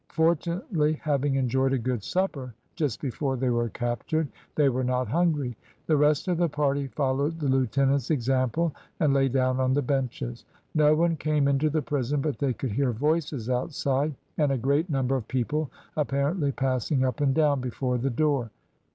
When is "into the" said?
11.47-11.83